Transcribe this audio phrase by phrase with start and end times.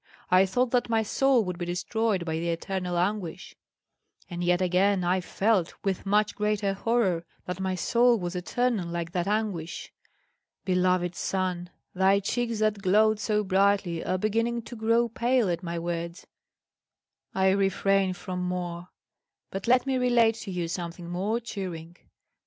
[0.31, 3.55] I thought that my soul would be destroyed by the eternal anguish;
[4.31, 9.11] and yet again I felt, with much greater horror, that my soul was eternal like
[9.11, 9.93] that anguish.
[10.65, 15.77] Beloved son, thy cheeks that glowed so brightly are beginning to grow pale at my
[15.77, 16.25] words.
[17.35, 18.89] I refrain from more.
[19.51, 21.95] But let me relate to you something more cheering.